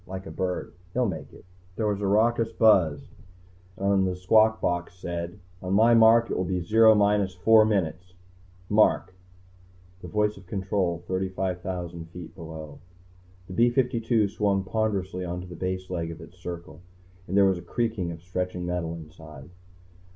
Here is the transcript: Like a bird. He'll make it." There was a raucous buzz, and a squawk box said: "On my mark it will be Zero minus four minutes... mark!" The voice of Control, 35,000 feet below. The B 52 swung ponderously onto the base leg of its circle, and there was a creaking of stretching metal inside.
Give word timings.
Like 0.07 0.25
a 0.25 0.31
bird. 0.31 0.73
He'll 0.93 1.05
make 1.05 1.31
it." 1.31 1.45
There 1.75 1.85
was 1.85 2.01
a 2.01 2.07
raucous 2.07 2.51
buzz, 2.51 3.11
and 3.77 4.07
a 4.07 4.15
squawk 4.15 4.59
box 4.59 4.95
said: 4.95 5.37
"On 5.61 5.75
my 5.75 5.93
mark 5.93 6.31
it 6.31 6.35
will 6.35 6.43
be 6.43 6.59
Zero 6.59 6.95
minus 6.95 7.35
four 7.35 7.65
minutes... 7.65 8.15
mark!" 8.67 9.13
The 10.01 10.07
voice 10.07 10.37
of 10.37 10.47
Control, 10.47 11.03
35,000 11.07 12.09
feet 12.09 12.33
below. 12.33 12.79
The 13.45 13.53
B 13.53 13.69
52 13.69 14.29
swung 14.29 14.63
ponderously 14.63 15.23
onto 15.23 15.45
the 15.45 15.55
base 15.55 15.87
leg 15.91 16.09
of 16.09 16.19
its 16.19 16.39
circle, 16.39 16.81
and 17.27 17.37
there 17.37 17.45
was 17.45 17.59
a 17.59 17.61
creaking 17.61 18.11
of 18.11 18.23
stretching 18.23 18.65
metal 18.65 18.95
inside. 18.95 19.51